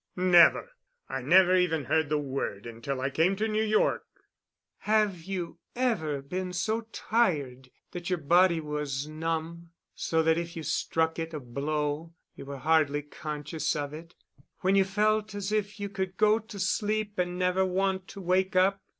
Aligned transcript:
"Never. 0.15 0.71
I 1.09 1.21
never 1.21 1.55
even 1.55 1.85
heard 1.85 2.09
the 2.09 2.17
word 2.17 2.65
until 2.65 2.99
I 2.99 3.11
came 3.11 3.35
to 3.35 3.47
New 3.47 3.61
York." 3.63 4.03
"Have 4.79 5.25
you 5.25 5.59
ever 5.75 6.23
been 6.23 6.53
so 6.53 6.87
tired 6.91 7.69
that 7.91 8.09
your 8.09 8.17
body 8.17 8.59
was 8.59 9.07
numb—so 9.07 10.23
that 10.23 10.39
if 10.39 10.55
you 10.55 10.63
struck 10.63 11.19
it 11.19 11.35
a 11.35 11.39
blow 11.39 12.15
you 12.35 12.45
were 12.45 12.57
hardly 12.57 13.03
conscious 13.03 13.75
of 13.75 13.93
it, 13.93 14.15
when 14.61 14.75
you 14.75 14.85
felt 14.85 15.35
as 15.35 15.51
if 15.51 15.79
you 15.79 15.87
could 15.87 16.17
go 16.17 16.39
to 16.39 16.59
sleep 16.59 17.19
and 17.19 17.37
never 17.37 17.63
want 17.63 18.07
to 18.07 18.21
wake 18.21 18.55
up? 18.55 18.81